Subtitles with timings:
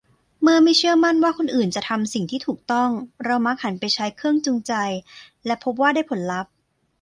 [0.41, 2.89] เมื่อไม่เชื่อมั่นว่าคนอื่นจะทำสิ่งที่ถูกต้อง
[3.25, 4.73] เรามักหันไปใช้ 'เครื่องจูงใจ'
[5.45, 6.51] และพบว่าได้ผลลัพธ์